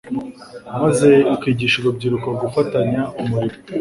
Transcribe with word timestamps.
maze 0.81 1.09
ukigisha 1.33 1.75
urubyiruko 1.79 2.27
gufatanya 2.41 3.01
umurimo, 3.21 3.57